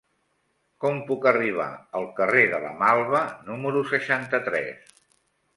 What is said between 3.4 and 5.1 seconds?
número seixanta-tres?